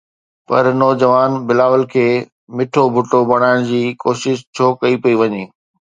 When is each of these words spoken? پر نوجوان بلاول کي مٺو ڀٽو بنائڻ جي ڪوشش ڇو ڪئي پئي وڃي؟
پر 0.47 0.63
نوجوان 0.81 1.31
بلاول 1.47 1.83
کي 1.93 2.07
مٺو 2.55 2.83
ڀٽو 2.95 3.19
بنائڻ 3.29 3.57
جي 3.69 3.81
ڪوشش 4.03 4.37
ڇو 4.55 4.67
ڪئي 4.81 4.93
پئي 5.03 5.13
وڃي؟ 5.21 5.43